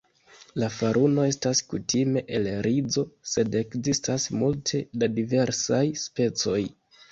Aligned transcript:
La 0.61 0.69
faruno 0.77 1.25
estas 1.31 1.61
kutime 1.73 2.23
el 2.39 2.49
rizo, 2.69 3.05
sed 3.33 3.59
ekzistas 3.61 4.27
multe 4.41 4.83
da 5.05 5.13
diversaj 5.21 5.85
specoj. 6.09 6.61